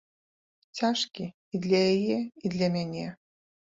[0.79, 2.17] Цяжкі і для яе,
[2.47, 3.05] і для мяне.